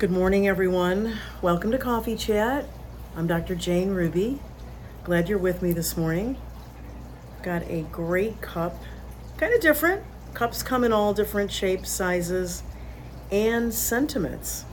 [0.00, 1.18] Good morning, everyone.
[1.42, 2.64] Welcome to Coffee Chat.
[3.14, 3.54] I'm Dr.
[3.54, 4.40] Jane Ruby.
[5.04, 6.38] Glad you're with me this morning.
[7.42, 8.82] Got a great cup,
[9.36, 10.02] kind of different.
[10.32, 12.62] Cups come in all different shapes, sizes,
[13.30, 14.64] and sentiments.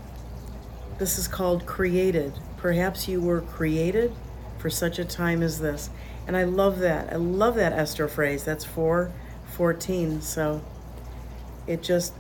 [0.98, 2.39] This is called Created.
[2.55, 4.14] Perhaps you were created
[4.59, 5.89] for such a time as this.
[6.25, 7.12] And I love that.
[7.12, 8.46] I love that Esther phrase.
[8.46, 10.21] That's 414.
[10.21, 10.64] So
[11.68, 12.14] it just,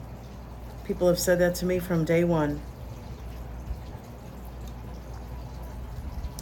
[0.83, 2.59] people have said that to me from day one.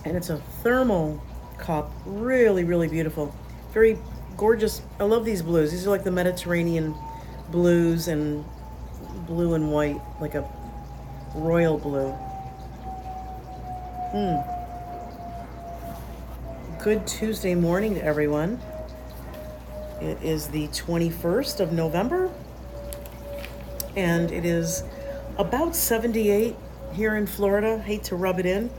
[0.05, 1.21] And it's a thermal
[1.57, 1.91] cup.
[2.05, 3.35] Really, really beautiful.
[3.73, 3.97] Very
[4.37, 4.83] gorgeous.
[4.99, 5.71] I love these blues.
[5.71, 6.95] These are like the Mediterranean
[7.49, 8.45] blues and
[9.27, 10.47] blue and white, like a
[11.33, 12.11] royal blue.
[14.13, 14.37] Hmm.
[16.81, 18.61] Good Tuesday morning to everyone.
[20.01, 22.29] It is the 21st of November,
[23.95, 24.83] and it is
[25.37, 26.55] about 78
[26.93, 27.79] here in Florida.
[27.79, 28.69] Hate to rub it in,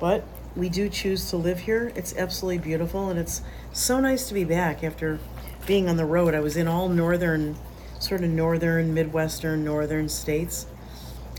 [0.00, 0.24] but
[0.56, 1.92] we do choose to live here.
[1.94, 5.18] It's absolutely beautiful, and it's so nice to be back after
[5.66, 6.34] being on the road.
[6.34, 7.56] I was in all northern,
[7.98, 10.66] sort of northern, midwestern, northern states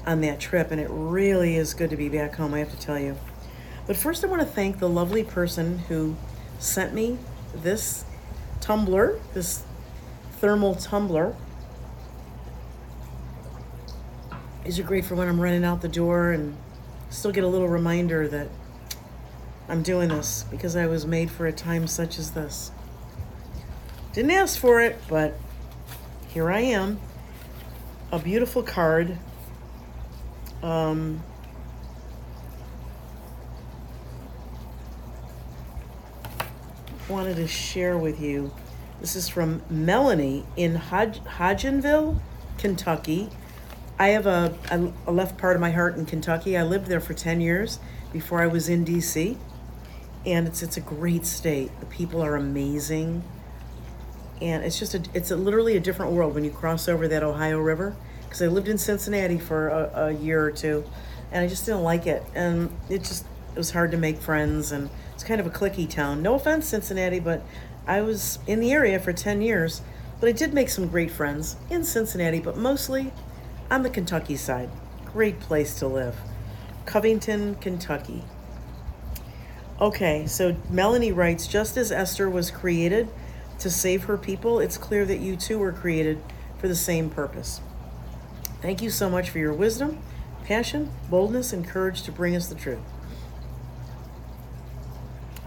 [0.05, 2.79] on that trip, and it really is good to be back home, I have to
[2.79, 3.17] tell you.
[3.87, 6.15] But first, I want to thank the lovely person who
[6.59, 7.17] sent me
[7.55, 8.05] this
[8.61, 9.63] tumbler, this
[10.39, 11.35] thermal tumbler.
[14.63, 16.55] These are great for when I'm running out the door and
[17.09, 18.49] still get a little reminder that
[19.69, 22.71] I'm doing this because I was made for a time such as this.
[24.13, 25.37] Didn't ask for it, but
[26.29, 26.99] here I am.
[28.11, 29.17] A beautiful card.
[30.63, 31.21] Um,
[37.09, 38.53] wanted to share with you.
[39.01, 42.19] This is from Melanie in Hodg- Hodgenville,
[42.57, 43.29] Kentucky.
[43.99, 46.57] I have a, a, a left part of my heart in Kentucky.
[46.57, 47.79] I lived there for 10 years
[48.13, 49.37] before I was in DC
[50.27, 51.71] and it's it's a great state.
[51.79, 53.23] The people are amazing,
[54.41, 57.23] and it's just a it's a, literally a different world when you cross over that
[57.23, 57.95] Ohio River.
[58.25, 60.83] Because I lived in Cincinnati for a, a year or two,
[61.31, 64.73] and I just didn't like it, and it just it was hard to make friends,
[64.73, 66.21] and it's kind of a clicky town.
[66.21, 67.41] No offense, Cincinnati, but
[67.87, 69.81] I was in the area for ten years,
[70.19, 73.13] but I did make some great friends in Cincinnati, but mostly
[73.71, 74.69] on the Kentucky side.
[75.05, 76.17] Great place to live.
[76.85, 78.23] Covington, Kentucky.
[79.79, 83.09] Okay, so Melanie writes Just as Esther was created
[83.59, 86.19] to save her people, it's clear that you too were created
[86.57, 87.61] for the same purpose.
[88.59, 89.99] Thank you so much for your wisdom,
[90.45, 92.79] passion, boldness, and courage to bring us the truth.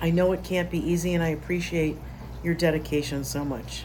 [0.00, 1.96] I know it can't be easy, and I appreciate
[2.44, 3.84] your dedication so much.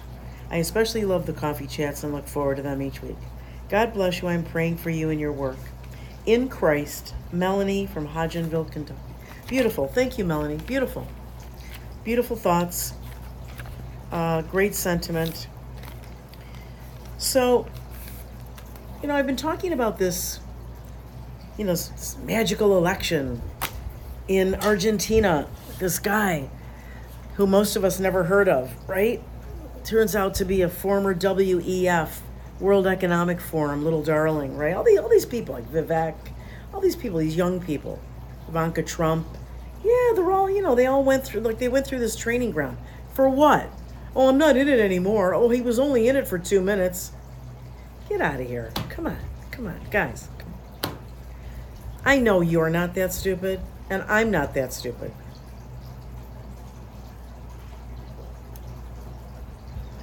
[0.51, 3.17] I especially love the coffee chats and look forward to them each week.
[3.67, 4.27] God bless you.
[4.27, 5.57] I'm praying for you and your work.
[6.27, 9.14] In Christ, Melanie from Hodgenville, Kentucky.
[9.47, 9.87] Beautiful.
[9.87, 10.57] Thank you, Melanie.
[10.57, 11.07] Beautiful.
[12.03, 12.93] Beautiful thoughts.
[14.11, 15.47] Uh, great sentiment.
[17.17, 17.67] So,
[19.01, 20.39] you know, I've been talking about this,
[21.57, 23.41] you know, this magical election
[24.27, 25.47] in Argentina.
[25.77, 26.49] This guy
[27.35, 29.21] who most of us never heard of, right?
[29.83, 32.21] Turns out to be a former WEF,
[32.59, 34.75] World Economic Forum, little darling, right?
[34.75, 36.15] All, the, all these people, like Vivek,
[36.73, 37.99] all these people, these young people.
[38.47, 39.27] Ivanka Trump.
[39.83, 42.51] Yeah, they're all, you know, they all went through, like, they went through this training
[42.51, 42.77] ground.
[43.13, 43.69] For what?
[44.15, 45.33] Oh, I'm not in it anymore.
[45.33, 47.11] Oh, he was only in it for two minutes.
[48.09, 48.71] Get out of here.
[48.89, 49.19] Come on.
[49.51, 49.79] Come on.
[49.91, 50.29] Guys.
[52.03, 55.11] I know you're not that stupid, and I'm not that stupid.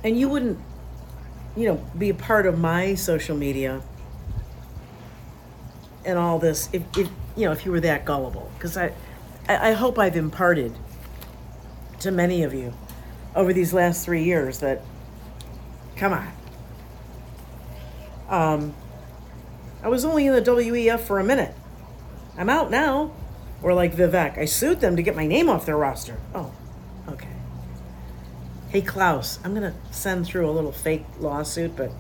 [0.05, 0.59] And you wouldn't,
[1.57, 3.83] you know, be a part of my social media
[6.05, 8.51] and all this if, if you know if you were that gullible.
[8.55, 8.93] Because I,
[9.49, 10.73] I hope i've imparted
[12.01, 12.73] to many of you
[13.35, 14.83] over these last three years that
[15.97, 16.33] come on.
[18.29, 18.75] Um
[19.83, 21.55] i was only in the wef for a minute.
[22.37, 23.13] I'm out now.
[23.63, 26.19] Or like vivek i sued them to get my name off their roster.
[26.35, 26.53] Oh
[27.09, 27.29] okay.
[28.69, 31.91] Hey klaus i'm gonna send through a little fake lawsuit but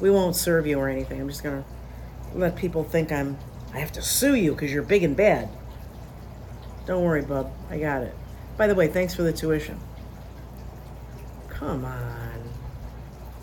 [0.00, 1.20] we won't serve you or anything.
[1.20, 1.64] I'm just gonna
[2.34, 3.38] let people think I'm
[3.72, 5.48] I have to sue you because you're big and bad.
[6.86, 7.52] Don't worry, bub.
[7.70, 8.14] I got it.
[8.56, 9.78] By the way, thanks for the tuition.
[11.48, 12.50] Come on.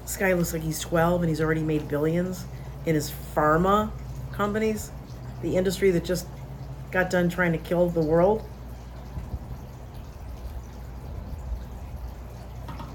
[0.04, 2.46] This guy looks like he's 12 and he's already made billions
[2.86, 3.92] in his pharma
[4.32, 4.92] companies,
[5.42, 6.28] the industry that just
[6.92, 8.44] got done trying to kill the world.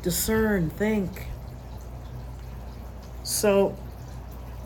[0.02, 1.26] Discern, think.
[3.22, 3.70] So,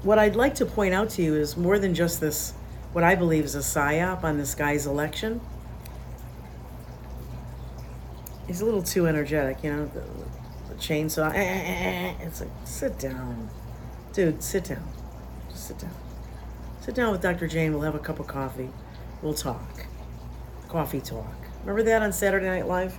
[0.02, 2.54] what I'd like to point out to you is more than just this
[2.92, 5.40] what I believe is a psyop on this guy's election.
[8.46, 10.00] He's a little too energetic, you know, the,
[10.68, 11.32] the chainsaw.
[11.34, 13.50] Eh, eh, eh, it's like, sit down.
[14.12, 14.88] Dude, sit down.
[15.50, 15.94] Just sit down.
[16.80, 17.46] Sit down with Dr.
[17.46, 17.72] Jane.
[17.72, 18.70] We'll have a cup of coffee.
[19.20, 19.84] We'll talk.
[20.68, 21.34] Coffee talk.
[21.60, 22.94] Remember that on Saturday Night Live?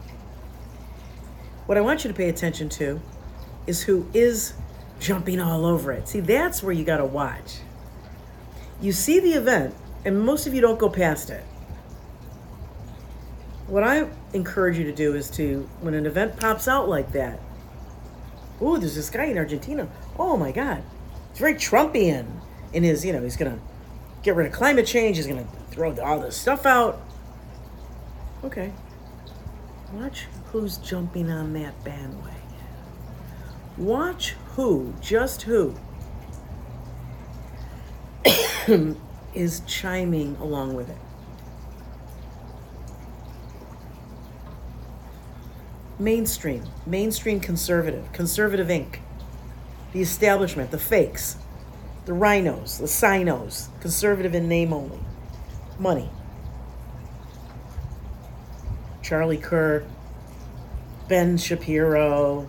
[1.66, 3.02] What I want you to pay attention to
[3.66, 4.54] is who is
[5.00, 6.08] jumping all over it.
[6.08, 7.58] See, that's where you got to watch.
[8.82, 11.44] You see the event, and most of you don't go past it.
[13.68, 17.40] What I encourage you to do is to, when an event pops out like that,
[18.62, 19.88] oh, there's this guy in Argentina.
[20.18, 20.84] Oh my God.
[21.30, 22.26] It's very Trumpian
[22.74, 23.60] in his, you know, he's to
[24.24, 27.02] get rid of climate change, he's to throw all this stuff out.
[28.44, 28.72] Okay.
[29.94, 32.34] Watch who's jumping on that bandwagon.
[33.78, 35.76] Watch who, just who,
[39.34, 40.98] is chiming along with it.
[45.98, 49.00] Mainstream, mainstream conservative, conservative Inc.,
[49.92, 51.38] the establishment, the fakes,
[52.06, 55.00] the rhinos, the sinos, conservative in name only,
[55.78, 56.10] money.
[59.02, 59.86] Charlie Kirk,
[61.08, 62.48] Ben Shapiro,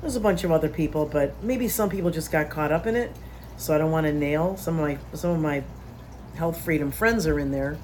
[0.00, 2.96] there's a bunch of other people, but maybe some people just got caught up in
[2.96, 3.12] it.
[3.58, 5.64] So I don't want to nail some of my some of my
[6.36, 7.76] health freedom friends are in there.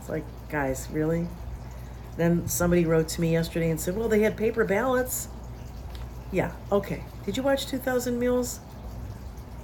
[0.00, 1.28] It's like, guys, really?
[2.16, 5.28] Then somebody wrote to me yesterday and said, "Well, they had paper ballots."
[6.32, 7.04] Yeah, okay.
[7.24, 8.60] Did you watch 2000 Mules?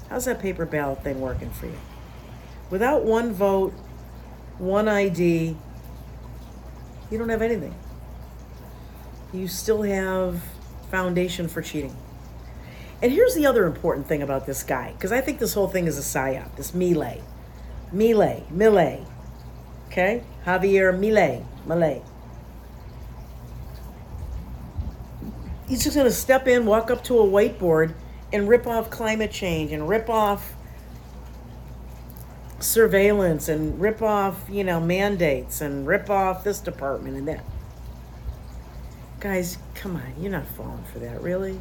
[0.09, 1.79] How's that paper ballot thing working for you?
[2.71, 3.73] Without one vote,
[4.59, 5.57] one ID,
[7.11, 7.75] you don't have anything.
[9.33, 10.43] You still have
[10.91, 11.97] foundation for cheating.
[13.03, 15.87] And here's the other important thing about this guy, because I think this whole thing
[15.87, 17.23] is a psyop, this Milei.
[17.95, 19.07] Milei, Milei.
[19.89, 20.23] Okay?
[20.45, 22.03] Javier Milei, Milei.
[25.67, 27.95] He's just going to step in, walk up to a whiteboard,
[28.33, 30.55] and rip off climate change and rip off
[32.59, 37.45] surveillance and rip off, you know, mandates and rip off this department and that.
[39.21, 41.61] Guys, come on, you're not falling for that, really?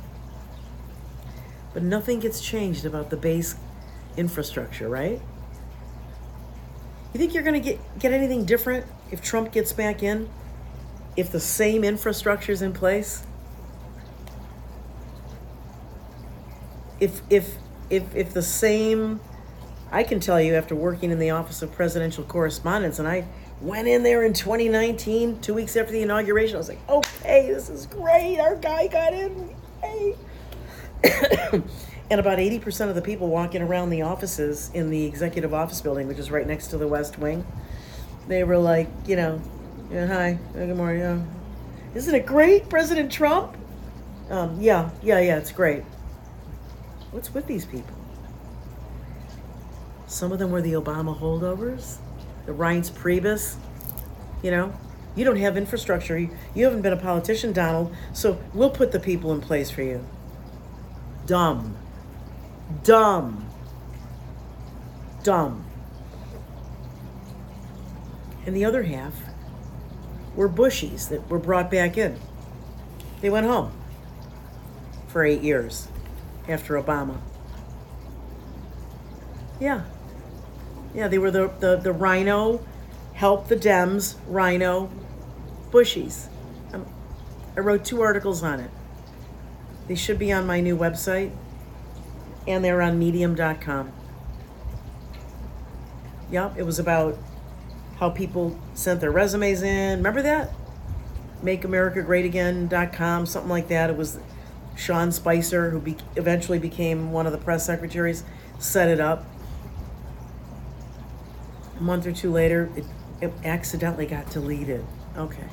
[1.73, 3.55] But nothing gets changed about the base
[4.17, 5.21] infrastructure, right?
[7.13, 10.29] You think you're going to get get anything different if Trump gets back in?
[11.15, 13.23] If the same infrastructure is in place?
[16.99, 17.55] If if
[17.89, 19.19] if if the same
[19.91, 23.27] I can tell you after working in the office of presidential correspondence and I
[23.61, 26.55] went in there in 2019, two weeks after the inauguration.
[26.55, 28.39] I was like, okay, this is great.
[28.39, 29.55] Our guy got in.
[29.81, 30.15] Hey.
[32.11, 36.07] and about 80% of the people walking around the offices in the executive office building,
[36.07, 37.45] which is right next to the West Wing,
[38.27, 39.41] they were like, you know,
[39.91, 41.01] yeah, hi, good morning.
[41.01, 41.21] Yeah.
[41.95, 43.57] Isn't it great, President Trump?
[44.29, 45.83] Um, yeah, yeah, yeah, it's great.
[47.11, 47.95] What's with these people?
[50.07, 51.97] Some of them were the Obama holdovers
[52.45, 53.57] the Reince Priebus,
[54.41, 54.73] you know,
[55.15, 56.17] you don't have infrastructure.
[56.17, 57.93] You, you haven't been a politician, Donald.
[58.13, 60.05] So we'll put the people in place for you.
[61.29, 61.77] Dumb.
[62.83, 63.47] Dumb.
[65.21, 65.63] Dumb.
[68.47, 69.13] And the other half
[70.35, 72.19] were Bushies that were brought back in.
[73.21, 73.71] They went home
[75.07, 75.87] for eight years
[76.47, 77.19] after Obama.
[79.59, 79.83] Yeah,
[80.95, 82.65] yeah, they were the, the, the rhino,
[83.13, 84.89] help the Dems, rhino,
[85.69, 86.27] bushies.
[86.73, 86.87] Um,
[87.55, 88.71] I wrote two articles on it.
[89.89, 91.31] They should be on my new website,
[92.47, 93.91] and they're on medium.com.
[96.31, 97.17] Yep, it was about
[97.97, 99.97] how people sent their resumes in.
[99.97, 100.51] Remember that?
[101.43, 103.89] MakeAmericaGreatAgain.com, something like that.
[103.89, 104.19] It was
[104.77, 108.23] Sean Spicer, who be- eventually became one of the press secretaries,
[108.59, 109.25] set it up
[111.79, 112.85] a month or two later, it,
[113.21, 114.85] it accidentally got deleted.
[115.17, 115.47] Okay.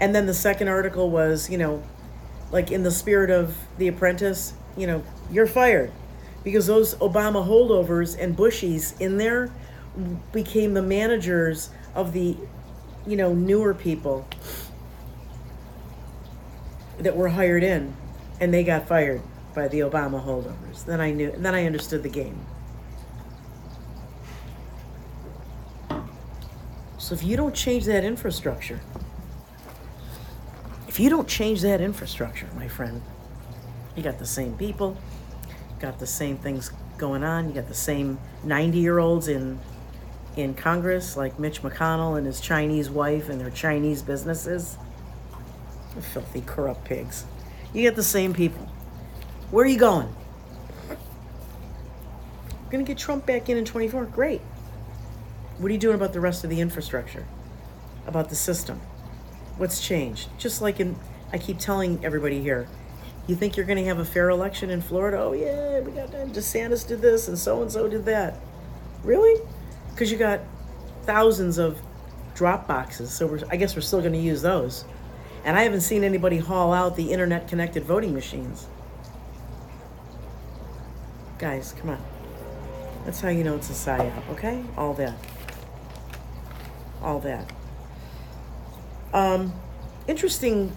[0.00, 1.82] And then the second article was, you know,
[2.50, 5.92] like in the spirit of The Apprentice, you know, you're fired.
[6.42, 9.50] Because those Obama holdovers and Bushies in there
[10.32, 12.36] became the managers of the,
[13.06, 14.28] you know, newer people
[16.98, 17.96] that were hired in
[18.40, 19.22] and they got fired
[19.54, 20.84] by the Obama holdovers.
[20.84, 22.44] Then I knew, and then I understood the game.
[26.98, 28.80] So if you don't change that infrastructure,
[30.94, 33.02] if you don't change that infrastructure, my friend,
[33.96, 34.96] you got the same people,
[35.80, 39.58] got the same things going on, you got the same 90 year olds in
[40.36, 44.78] in Congress, like Mitch McConnell and his Chinese wife and their Chinese businesses.
[46.12, 47.24] Filthy, corrupt pigs.
[47.72, 48.64] You get the same people.
[49.50, 50.14] Where are you going?
[50.88, 54.04] We're going to get Trump back in in 24.
[54.04, 54.42] Great.
[55.58, 57.26] What are you doing about the rest of the infrastructure?
[58.06, 58.80] About the system?
[59.56, 60.28] What's changed?
[60.38, 60.96] Just like in,
[61.32, 62.68] I keep telling everybody here,
[63.26, 65.18] you think you're going to have a fair election in Florida?
[65.18, 66.30] Oh, yeah, we got done.
[66.30, 68.38] DeSantis did this and so and so did that.
[69.02, 69.40] Really?
[69.90, 70.40] Because you got
[71.04, 71.80] thousands of
[72.34, 73.12] drop boxes.
[73.12, 74.84] So we're, I guess we're still going to use those.
[75.44, 78.66] And I haven't seen anybody haul out the internet connected voting machines.
[81.38, 82.02] Guys, come on.
[83.04, 84.64] That's how you know it's a psyop, okay?
[84.76, 85.14] All that.
[87.02, 87.50] All that.
[89.14, 89.52] Um,
[90.08, 90.76] interesting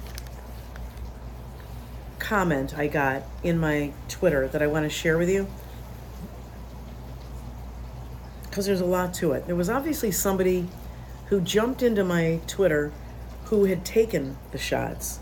[2.19, 5.47] comment I got in my Twitter that I want to share with you.
[8.43, 9.47] Because there's a lot to it.
[9.47, 10.67] There was obviously somebody
[11.27, 12.93] who jumped into my Twitter
[13.45, 15.19] who had taken the shots.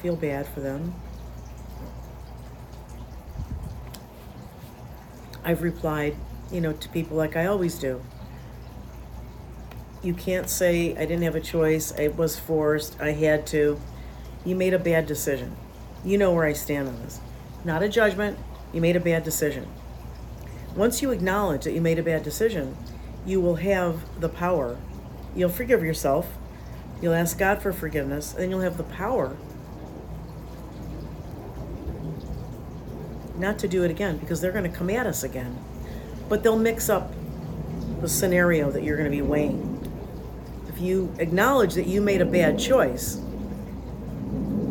[0.00, 0.94] Feel bad for them.
[5.44, 6.16] I've replied,
[6.50, 8.02] you know, to people like I always do.
[10.02, 13.80] You can't say I didn't have a choice, I was forced, I had to.
[14.44, 15.56] You made a bad decision.
[16.04, 17.20] You know where I stand on this.
[17.64, 18.36] Not a judgment,
[18.72, 19.68] you made a bad decision.
[20.74, 22.76] Once you acknowledge that you made a bad decision,
[23.24, 24.76] you will have the power.
[25.36, 26.26] You'll forgive yourself,
[27.00, 29.36] you'll ask God for forgiveness, and you'll have the power
[33.36, 35.58] not to do it again because they're going to come at us again.
[36.28, 37.12] But they'll mix up
[38.00, 39.71] the scenario that you're going to be weighing.
[40.82, 43.20] You acknowledge that you made a bad choice,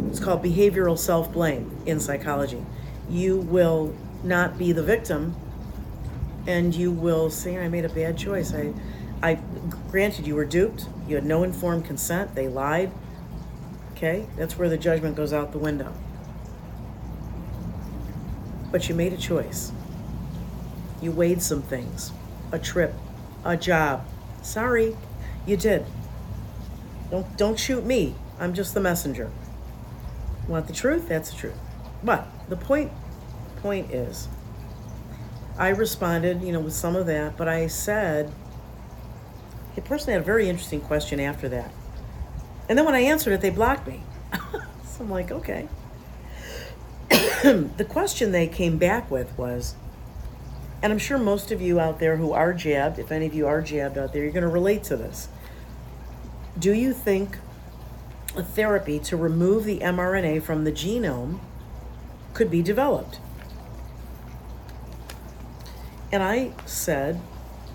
[0.09, 2.63] it's called behavioral self blame in psychology.
[3.09, 5.35] You will not be the victim
[6.47, 8.53] and you will say, I made a bad choice.
[8.53, 8.73] I,
[9.23, 9.39] I
[9.89, 12.91] granted you were duped, you had no informed consent, they lied.
[13.93, 15.93] Okay, that's where the judgment goes out the window
[18.71, 19.71] but you made a choice.
[21.01, 22.11] You weighed some things
[22.51, 22.93] a trip,
[23.45, 24.05] a job.
[24.41, 24.95] Sorry,
[25.45, 25.85] you did.
[27.11, 28.15] Don't, don't shoot me.
[28.39, 29.29] I'm just the messenger.
[30.47, 31.07] Want the truth?
[31.07, 31.57] That's the truth.
[32.03, 32.91] But the point
[33.57, 34.27] point is,
[35.57, 38.31] I responded, you know, with some of that, but I said,
[39.75, 41.71] the person had a very interesting question after that.
[42.67, 44.01] And then when I answered it, they blocked me.
[44.33, 45.67] so I'm like, okay.
[47.09, 49.75] the question they came back with was,
[50.81, 53.45] and I'm sure most of you out there who are jabbed, if any of you
[53.45, 55.27] are jabbed out there, you're going to relate to this.
[56.59, 57.37] Do you think
[58.35, 61.39] a therapy to remove the mRNA from the genome
[62.33, 63.19] could be developed?
[66.11, 67.21] And I said,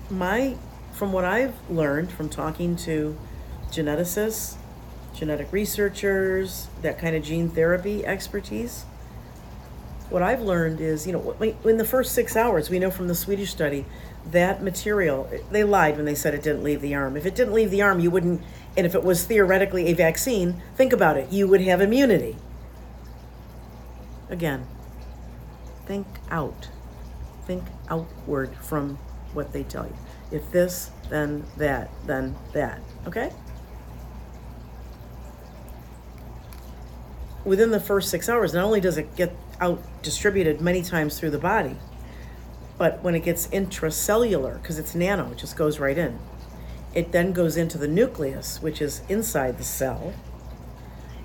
[0.09, 0.55] my,
[0.93, 3.17] from what I've learned from talking to
[3.71, 4.55] geneticists,
[5.15, 8.85] genetic researchers, that kind of gene therapy expertise,
[10.09, 13.15] what I've learned is, you know, in the first six hours, we know from the
[13.15, 13.85] Swedish study
[14.31, 17.17] that material, they lied when they said it didn't leave the arm.
[17.17, 18.41] If it didn't leave the arm, you wouldn't,
[18.77, 22.37] and if it was theoretically a vaccine, think about it, you would have immunity.
[24.29, 24.65] Again,
[25.85, 26.69] think out.
[27.45, 28.97] Think outward from
[29.33, 29.95] what they tell you.
[30.31, 32.79] If this, then that, then that.
[33.07, 33.31] Okay?
[37.43, 41.31] Within the first six hours, not only does it get out distributed many times through
[41.31, 41.77] the body.
[42.77, 46.19] But when it gets intracellular, because it's nano, it just goes right in.
[46.97, 50.15] It then goes into the nucleus, which is inside the cell,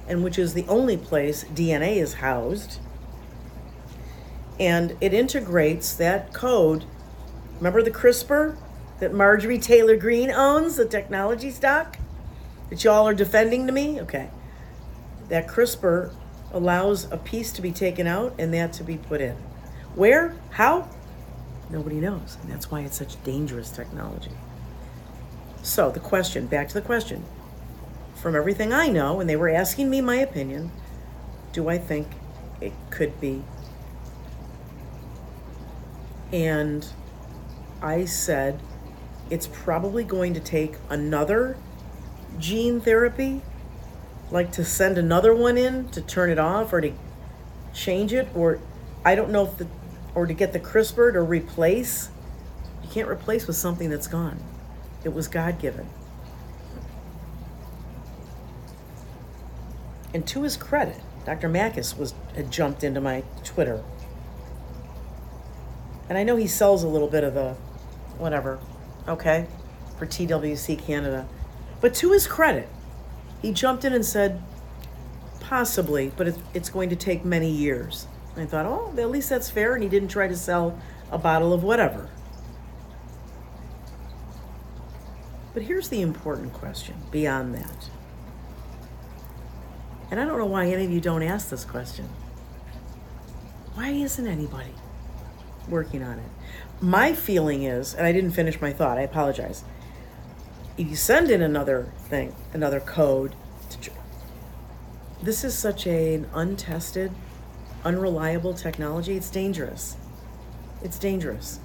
[0.06, 2.78] and which is the only place DNA is housed.
[4.60, 6.84] And it integrates that code.
[7.56, 8.54] Remember the CRISPR
[9.00, 11.96] that Marjorie Taylor Greene owns, the technology stock
[12.68, 13.98] that y'all are defending to me?
[13.98, 14.28] Okay.
[15.30, 16.12] That CRISPR
[16.52, 19.36] allows a piece to be taken out and that to be put in.
[19.94, 20.36] Where?
[20.50, 20.90] How?
[21.70, 22.36] Nobody knows.
[22.42, 24.32] And that's why it's such dangerous technology.
[25.62, 27.24] So, the question, back to the question.
[28.16, 30.72] From everything I know, and they were asking me my opinion,
[31.52, 32.08] do I think
[32.60, 33.44] it could be?
[36.32, 36.86] And
[37.80, 38.60] I said
[39.30, 41.56] it's probably going to take another
[42.38, 43.42] gene therapy
[44.30, 46.92] like to send another one in to turn it off or to
[47.74, 48.58] change it or
[49.04, 49.66] I don't know if the
[50.14, 52.10] or to get the CRISPR to replace.
[52.82, 54.38] You can't replace with something that's gone.
[55.04, 55.88] It was God given.
[60.14, 61.48] And to his credit, Dr.
[61.48, 63.82] Makis was had jumped into my Twitter.
[66.08, 67.54] And I know he sells a little bit of the
[68.18, 68.58] whatever,
[69.08, 69.46] okay,
[69.98, 71.26] for TWC Canada.
[71.80, 72.68] But to his credit,
[73.40, 74.42] he jumped in and said,
[75.40, 78.06] possibly, but it's going to take many years.
[78.34, 79.74] And I thought, oh, at least that's fair.
[79.74, 80.78] And he didn't try to sell
[81.10, 82.08] a bottle of whatever.
[85.54, 87.88] But here's the important question beyond that.
[90.10, 92.08] And I don't know why any of you don't ask this question.
[93.74, 94.74] Why isn't anybody
[95.68, 96.30] working on it?
[96.80, 99.64] My feeling is, and I didn't finish my thought, I apologize.
[100.76, 103.34] If you send in another thing, another code,
[105.22, 107.12] this is such an untested,
[107.84, 109.16] unreliable technology.
[109.16, 109.96] It's dangerous.
[110.82, 111.60] It's dangerous.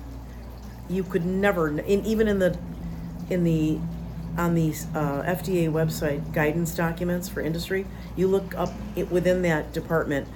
[0.89, 2.57] You could never, in, even in the
[3.29, 3.79] in the
[4.37, 9.73] on the uh, FDA website guidance documents for industry, you look up it within that
[9.73, 10.27] department,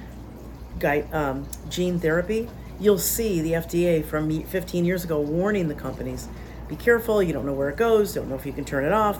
[0.79, 6.27] guide, um, gene therapy, you'll see the FDA from 15 years ago warning the companies,
[6.67, 8.91] be careful, you don't know where it goes, don't know if you can turn it
[8.91, 9.19] off,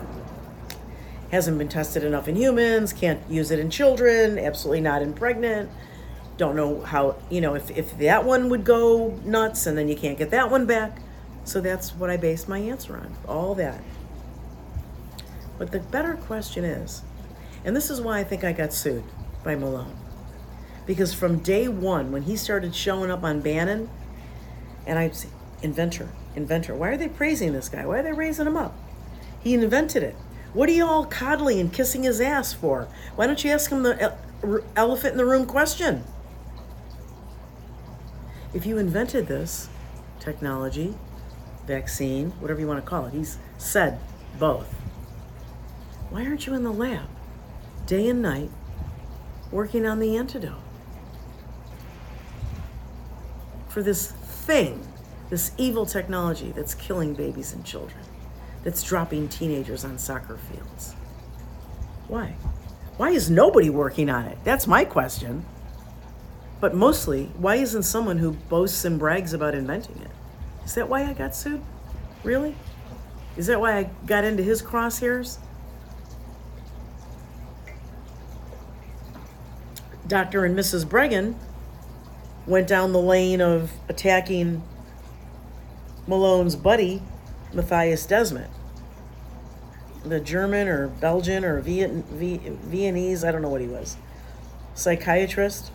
[1.30, 5.70] hasn't been tested enough in humans, can't use it in children, absolutely not in pregnant,
[6.36, 9.94] don't know how, you know, if, if that one would go nuts and then you
[9.96, 10.98] can't get that one back.
[11.44, 13.82] So that's what I based my answer on, all that.
[15.58, 17.02] But the better question is,
[17.64, 19.04] and this is why I think I got sued
[19.44, 19.96] by Malone.
[20.86, 23.88] Because from day one, when he started showing up on Bannon,
[24.86, 25.28] and I say,
[25.62, 27.86] inventor, inventor, why are they praising this guy?
[27.86, 28.74] Why are they raising him up?
[29.40, 30.16] He invented it.
[30.52, 32.88] What are you all coddling and kissing his ass for?
[33.14, 34.14] Why don't you ask him the
[34.76, 36.04] elephant in the room question?
[38.52, 39.68] If you invented this
[40.20, 40.94] technology,
[41.66, 43.98] vaccine, whatever you want to call it, he's said
[44.38, 44.72] both.
[46.10, 47.08] Why aren't you in the lab
[47.86, 48.50] day and night
[49.50, 50.58] working on the antidote
[53.68, 54.86] for this thing,
[55.30, 58.04] this evil technology that's killing babies and children,
[58.62, 60.94] that's dropping teenagers on soccer fields?
[62.08, 62.34] Why?
[62.98, 64.38] Why is nobody working on it?
[64.44, 65.46] That's my question.
[66.60, 70.10] But mostly, why isn't someone who boasts and brags about inventing it?
[70.64, 71.62] Is that why I got sued?
[72.22, 72.54] Really?
[73.36, 75.38] Is that why I got into his crosshairs?
[80.06, 80.44] Dr.
[80.44, 80.84] and Mrs.
[80.84, 81.34] Breggin
[82.46, 84.62] went down the lane of attacking
[86.06, 87.02] Malone's buddy,
[87.52, 88.50] Mattias Desmet.
[90.04, 93.96] The German or Belgian or Viet, Viennese, I don't know what he was,
[94.74, 95.70] psychiatrist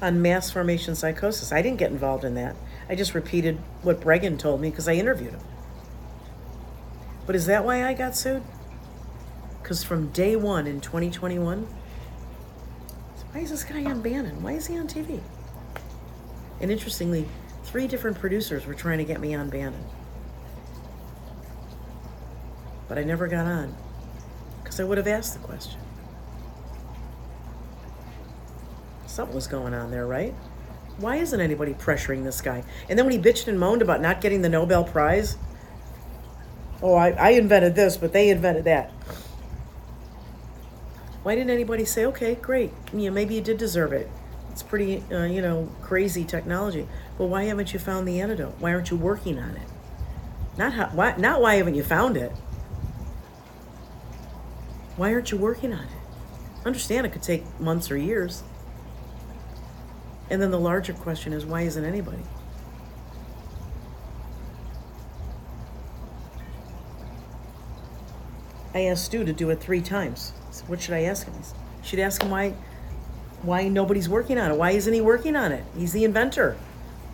[0.00, 1.52] on mass formation psychosis.
[1.52, 2.56] I didn't get involved in that.
[2.88, 5.40] I just repeated what Breggin told me because I interviewed him.
[7.26, 8.42] But is that why I got sued?
[9.62, 11.66] Because from day one in 2021,
[13.32, 14.42] why is this guy on Bannon?
[14.42, 15.20] Why is he on TV?
[16.60, 17.26] And interestingly,
[17.64, 19.84] three different producers were trying to get me on Bannon.
[22.88, 23.74] But I never got on
[24.62, 25.80] because I would have asked the question.
[29.16, 30.34] Something was going on there, right?
[30.98, 32.62] Why isn't anybody pressuring this guy?
[32.90, 35.38] And then when he bitched and moaned about not getting the Nobel Prize,
[36.82, 38.90] oh, I, I invented this, but they invented that.
[41.22, 44.10] Why didn't anybody say, okay, great, you know, maybe you did deserve it.
[44.50, 46.86] It's pretty, uh, you know, crazy technology.
[47.16, 48.56] But why haven't you found the antidote?
[48.58, 49.68] Why aren't you working on it?
[50.58, 52.32] Not how, why, not why haven't you found it?
[54.96, 56.66] Why aren't you working on it?
[56.66, 58.42] Understand it could take months or years.
[60.28, 62.22] And then the larger question is why isn't anybody?
[68.74, 70.32] I asked Stu to do it three times.
[70.66, 71.34] What should I ask him?
[71.34, 72.54] I should ask him why
[73.42, 74.56] why nobody's working on it.
[74.56, 75.64] Why isn't he working on it?
[75.76, 76.56] He's the inventor.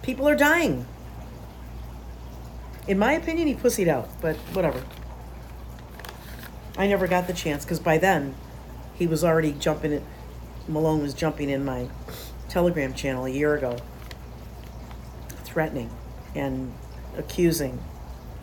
[0.03, 0.87] People are dying.
[2.88, 4.83] In my opinion, he pussied out, but whatever.
[6.77, 8.35] I never got the chance because by then
[8.94, 10.03] he was already jumping it.
[10.66, 11.88] Malone was jumping in my
[12.52, 13.78] Telegram channel a year ago,
[15.42, 15.88] threatening
[16.34, 16.70] and
[17.16, 17.82] accusing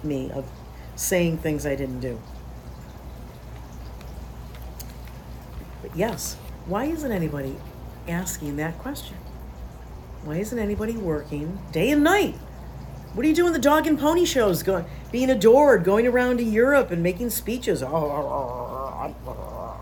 [0.03, 0.49] me of
[0.95, 2.19] saying things I didn't do.
[5.83, 7.55] But yes, why isn't anybody
[8.07, 9.15] asking that question?
[10.23, 12.33] Why isn't anybody working day and night?
[13.13, 14.63] What are you doing the dog and pony shows?
[14.63, 17.83] Going, being adored, going around to Europe and making speeches.
[17.83, 19.77] Oh, oh, oh,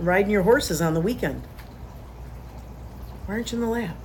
[0.00, 1.42] Riding your horses on the weekend.
[3.26, 3.96] Why aren't you in the lab?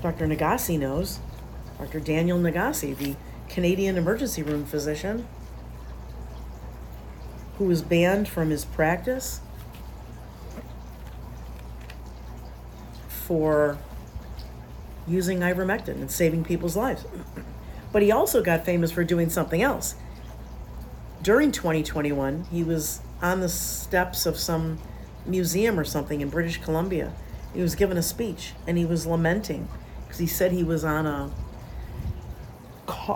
[0.00, 0.26] Dr.
[0.26, 1.18] Nagase knows.
[1.78, 1.98] Dr.
[1.98, 3.16] Daniel Nagase, the
[3.48, 5.26] Canadian emergency room physician,
[7.58, 9.40] who was banned from his practice
[13.08, 13.76] for
[15.08, 17.04] using ivermectin and saving people's lives.
[17.90, 19.96] But he also got famous for doing something else.
[21.22, 24.78] During 2021, he was on the steps of some
[25.24, 27.12] museum or something in British Columbia.
[27.54, 29.68] He was given a speech and he was lamenting
[30.04, 31.30] because he said he was on a,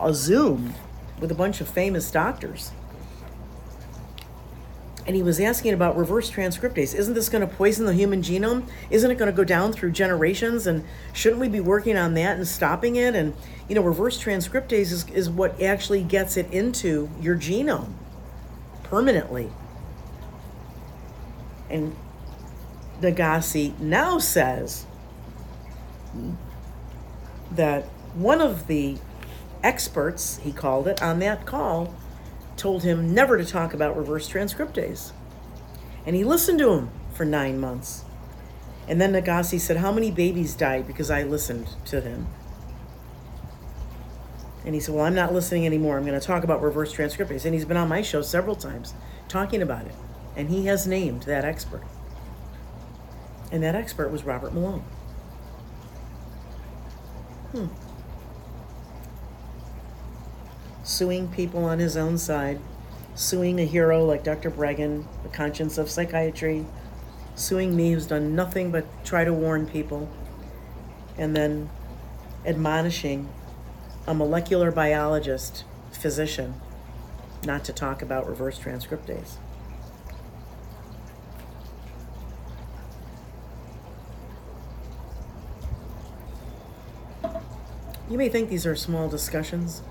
[0.00, 0.74] a Zoom
[1.20, 2.70] with a bunch of famous doctors.
[5.06, 6.92] And he was asking about reverse transcriptase.
[6.92, 8.68] Isn't this going to poison the human genome?
[8.90, 10.66] Isn't it going to go down through generations?
[10.66, 13.14] And shouldn't we be working on that and stopping it?
[13.14, 13.34] And,
[13.68, 17.92] you know, reverse transcriptase is, is what actually gets it into your genome
[18.82, 19.52] permanently.
[21.68, 21.96] And
[23.00, 24.86] Nagase now says
[27.50, 28.96] that one of the
[29.62, 31.94] experts, he called it, on that call
[32.56, 35.12] told him never to talk about reverse transcriptase.
[36.06, 38.04] And he listened to him for nine months.
[38.88, 42.28] And then Nagase said, How many babies died because I listened to him?
[44.64, 45.98] And he said, Well, I'm not listening anymore.
[45.98, 47.44] I'm going to talk about reverse transcriptase.
[47.44, 48.94] And he's been on my show several times
[49.28, 49.94] talking about it.
[50.36, 51.82] And he has named that expert.
[53.50, 54.84] And that expert was Robert Malone.
[57.52, 57.66] Hmm.
[60.84, 62.60] Suing people on his own side,
[63.14, 64.50] suing a hero like Dr.
[64.50, 66.66] Breggin, the conscience of psychiatry,
[67.34, 70.08] suing me who's done nothing but try to warn people,
[71.16, 71.70] and then
[72.44, 73.28] admonishing
[74.06, 76.54] a molecular biologist, physician,
[77.44, 79.36] not to talk about reverse transcriptase.
[88.08, 89.82] You may think these are small discussions.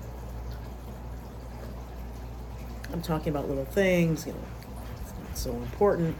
[2.90, 4.38] I'm talking about little things, you know,
[5.02, 6.16] it's not so important.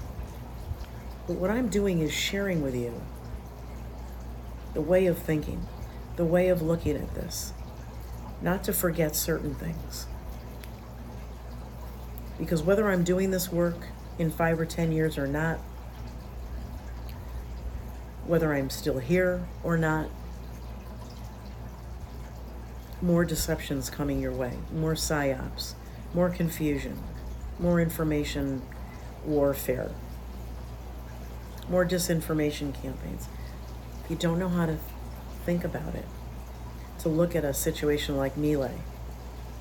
[1.27, 3.01] But what I'm doing is sharing with you
[4.75, 5.67] the way of thinking,
[6.17, 7.55] the way of looking at this,
[8.43, 10.07] not to forget certain things.
[12.39, 13.87] Because whether I'm doing this work
[14.19, 15.59] in five or 10 years or not,
[18.27, 20.11] whether I'm still here or not,
[23.07, 25.75] more deceptions coming your way, more psyops,
[26.13, 26.99] more confusion,
[27.61, 28.61] more information
[29.25, 29.93] warfare,
[31.69, 33.29] more disinformation campaigns.
[34.05, 34.79] If you don't know how to
[35.45, 36.05] think about it,
[37.01, 38.73] to look at a situation like Milei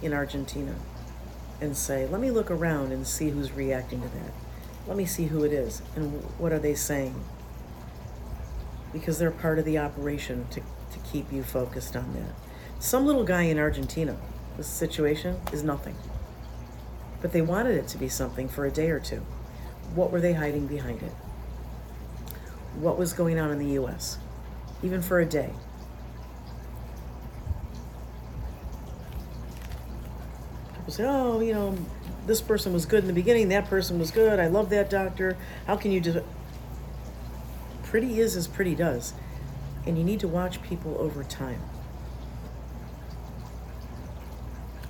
[0.02, 0.76] in Argentina
[1.62, 4.32] and say, let me look around and see who's reacting to that.
[4.88, 7.24] Let me see who it is and what are they saying.
[8.92, 12.45] Because they're part of the operation to, to keep you focused on that.
[12.86, 14.16] Some little guy in Argentina,
[14.58, 15.96] this situation is nothing.
[17.20, 19.26] But they wanted it to be something for a day or two.
[19.96, 21.12] What were they hiding behind it?
[22.76, 24.20] What was going on in the US,
[24.84, 25.50] even for a day?
[30.76, 31.76] People say, oh, you know,
[32.28, 35.38] this person was good in the beginning, that person was good, I love that doctor.
[35.66, 36.20] How can you just.
[37.82, 39.16] Pretty is as pretty does.
[39.88, 41.62] And you need to watch people over time.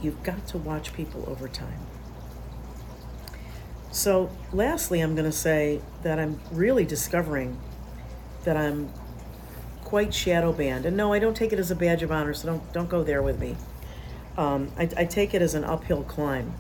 [0.06, 1.80] You've got to watch people over time.
[3.92, 7.58] So, lastly, I'm going to say that I'm really discovering
[8.44, 8.92] that I'm
[9.84, 10.86] quite shadow banned.
[10.86, 13.04] And no, I don't take it as a badge of honor, so don't, don't go
[13.04, 13.56] there with me.
[14.38, 16.54] Um, I, I take it as an uphill climb.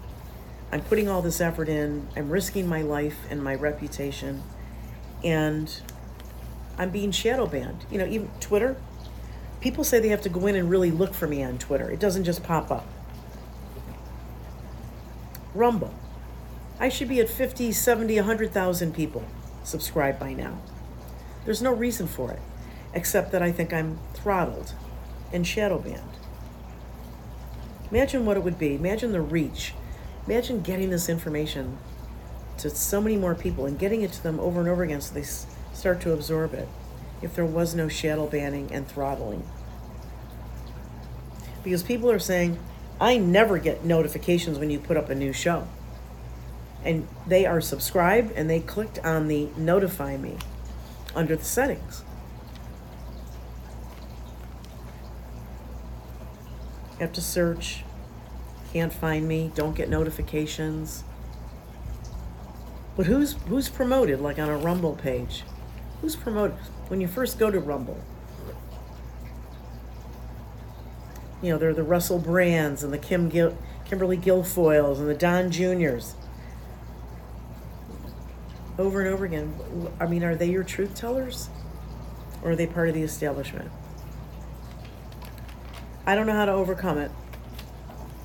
[0.71, 4.41] I'm putting all this effort in, I'm risking my life and my reputation,
[5.23, 5.71] and
[6.79, 7.86] I'm being shadow banned.
[7.91, 8.75] You know, even Twitter,
[9.62, 11.99] people say they have to go in and really look for me on Twitter, it
[11.99, 12.88] doesn't just pop up.
[15.55, 15.93] Rumble.
[16.79, 19.23] I should be at 50, 70, 100,000 people
[19.63, 20.59] subscribed by now.
[21.45, 22.41] There's no reason for it,
[22.93, 24.73] except that I think I'm throttled
[25.31, 26.01] and shadow banned.
[27.89, 28.75] Imagine what it would be.
[28.75, 29.73] Imagine the reach.
[30.27, 31.77] Imagine getting this information
[32.57, 35.13] to so many more people and getting it to them over and over again so
[35.13, 36.67] they s- start to absorb it
[37.21, 39.47] if there was no shadow banning and throttling.
[41.63, 42.57] Because people are saying,
[42.99, 45.67] I never get notifications when you put up a new show.
[46.84, 50.38] And they are subscribed and they clicked on the notify me
[51.15, 52.03] under the settings.
[56.99, 57.84] have to search,
[58.73, 61.03] can't find me, don't get notifications.
[62.95, 65.43] But who's who's promoted like on a Rumble page?
[66.01, 68.01] Who's promoted when you first go to Rumble?
[71.45, 73.55] You know, there are the Russell Brands and the Kim Gil-
[73.86, 76.15] Kimberly Guilfoyles and the Don Juniors.
[78.79, 79.53] Over and over again.
[79.99, 81.49] I mean, are they your truth tellers?
[82.41, 83.69] Or are they part of the establishment?
[86.08, 87.12] I don't know how to overcome it.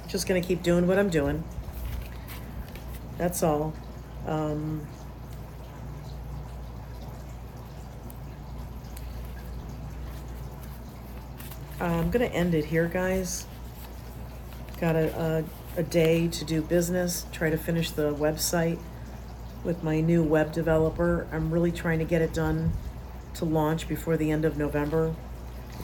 [0.09, 1.45] Just gonna keep doing what I'm doing.
[3.19, 3.75] That's all.
[4.27, 4.87] Um,
[11.81, 13.47] I'm gonna end it here, guys.
[14.81, 15.45] Got a,
[15.77, 18.79] a, a day to do business, try to finish the website
[19.65, 21.27] with my new web developer.
[21.33, 22.73] I'm really trying to get it done
[23.35, 25.15] to launch before the end of November.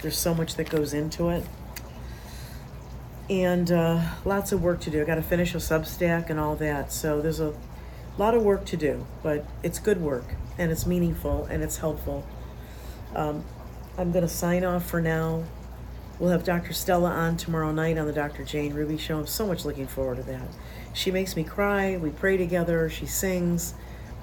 [0.03, 1.45] There's so much that goes into it.
[3.29, 5.03] And uh, lots of work to do.
[5.03, 6.93] I got to finish a Substack and all that.
[6.93, 7.55] So there's a
[8.19, 10.25] lot of work to do, but it's good work
[10.59, 12.25] and it's meaningful and it's helpful.
[13.15, 13.45] Um,
[13.99, 15.45] I'm going to sign off for now.
[16.19, 16.73] We'll have Dr.
[16.73, 18.43] Stella on tomorrow night on the Dr.
[18.43, 19.19] Jane Ruby Show.
[19.19, 20.49] I'm so much looking forward to that.
[20.95, 21.99] She makes me cry.
[21.99, 22.89] We pray together.
[22.89, 23.75] She sings.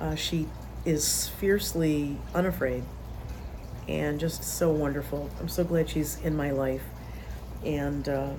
[0.02, 0.48] Uh, she
[0.86, 2.84] is fiercely unafraid
[3.88, 5.30] and just so wonderful.
[5.40, 6.82] I'm so glad she's in my life.
[7.64, 8.32] And uh,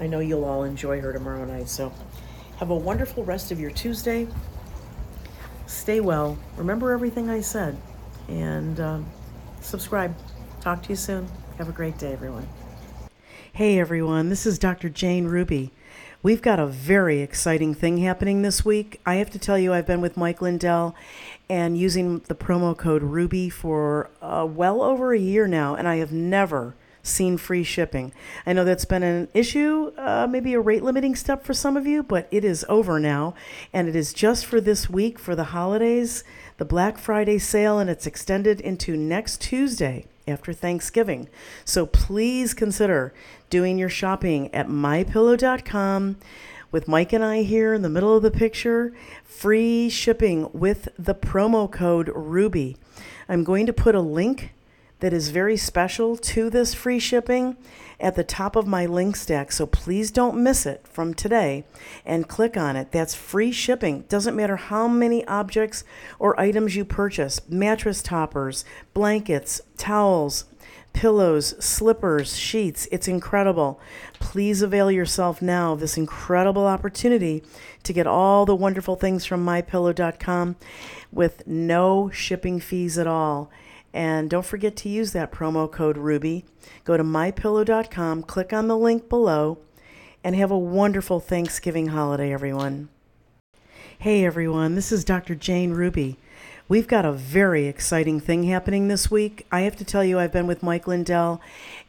[0.00, 1.68] I know you'll all enjoy her tomorrow night.
[1.68, 1.92] So
[2.58, 4.28] have a wonderful rest of your Tuesday.
[5.66, 6.38] Stay well.
[6.56, 7.76] Remember everything I said.
[8.28, 9.06] And um,
[9.60, 10.14] subscribe.
[10.60, 11.28] Talk to you soon.
[11.58, 12.48] Have a great day, everyone.
[13.52, 14.28] Hey, everyone.
[14.28, 14.88] This is Dr.
[14.88, 15.70] Jane Ruby.
[16.20, 19.00] We've got a very exciting thing happening this week.
[19.06, 20.96] I have to tell you, I've been with Mike Lindell
[21.48, 25.96] and using the promo code RUBY for uh, well over a year now, and I
[25.96, 28.12] have never seen free shipping.
[28.44, 31.86] I know that's been an issue, uh, maybe a rate limiting step for some of
[31.86, 33.34] you, but it is over now,
[33.72, 36.24] and it is just for this week for the holidays,
[36.56, 41.28] the Black Friday sale, and it's extended into next Tuesday after Thanksgiving.
[41.64, 43.12] So please consider
[43.50, 46.16] doing your shopping at mypillow.com
[46.72, 48.92] with Mike and I here in the middle of the picture.
[49.22, 52.76] Free shipping with the promo code RUBY.
[53.28, 54.53] I'm going to put a link
[55.04, 57.58] that is very special to this free shipping
[58.00, 59.52] at the top of my link stack.
[59.52, 61.64] So please don't miss it from today
[62.06, 62.90] and click on it.
[62.90, 64.04] That's free shipping.
[64.08, 65.84] Doesn't matter how many objects
[66.18, 68.64] or items you purchase mattress toppers,
[68.94, 70.46] blankets, towels,
[70.94, 72.88] pillows, slippers, sheets.
[72.90, 73.78] It's incredible.
[74.20, 77.44] Please avail yourself now of this incredible opportunity
[77.82, 80.56] to get all the wonderful things from mypillow.com
[81.12, 83.50] with no shipping fees at all.
[83.94, 86.42] And don't forget to use that promo code RUBY.
[86.82, 89.58] Go to mypillow.com, click on the link below,
[90.24, 92.88] and have a wonderful Thanksgiving holiday, everyone.
[93.96, 95.36] Hey, everyone, this is Dr.
[95.36, 96.18] Jane Ruby.
[96.68, 99.46] We've got a very exciting thing happening this week.
[99.52, 101.40] I have to tell you, I've been with Mike Lindell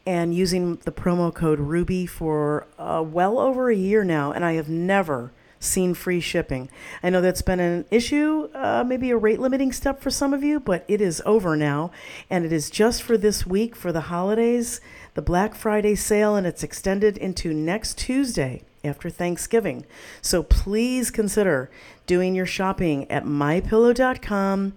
[0.06, 4.54] and using the promo code RUBY for uh, well over a year now, and I
[4.54, 6.70] have never seen free shipping.
[7.02, 10.44] I know that's been an issue, uh, maybe a rate limiting step for some of
[10.44, 11.92] you, but it is over now,
[12.30, 14.82] and it is just for this week for the holidays,
[15.14, 19.86] the Black Friday sale, and it's extended into next Tuesday after Thanksgiving.
[20.22, 21.70] So please consider
[22.06, 24.74] doing your shopping at mypillow.com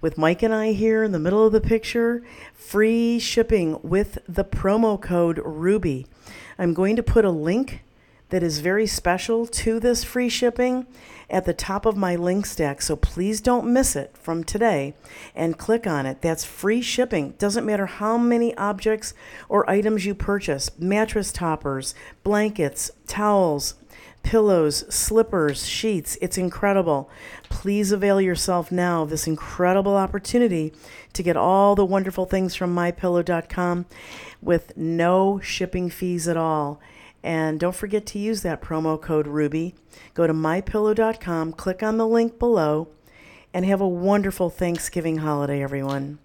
[0.00, 2.22] with Mike and I here in the middle of the picture.
[2.54, 6.06] Free shipping with the promo code RUBY.
[6.58, 7.82] I'm going to put a link
[8.30, 10.86] that is very special to this free shipping
[11.30, 12.80] at the top of my link stack.
[12.82, 14.94] So please don't miss it from today
[15.34, 16.22] and click on it.
[16.22, 17.32] That's free shipping.
[17.38, 19.14] Doesn't matter how many objects
[19.48, 23.74] or items you purchase mattress toppers, blankets, towels,
[24.22, 26.18] pillows, slippers, sheets.
[26.20, 27.10] It's incredible.
[27.48, 30.72] Please avail yourself now of this incredible opportunity
[31.14, 33.86] to get all the wonderful things from mypillow.com
[34.42, 36.80] with no shipping fees at all.
[37.22, 39.74] And don't forget to use that promo code RUBY.
[40.14, 42.88] Go to mypillow.com, click on the link below,
[43.52, 46.18] and have a wonderful Thanksgiving holiday, everyone.